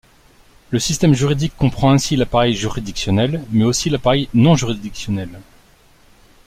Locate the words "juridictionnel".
2.55-3.43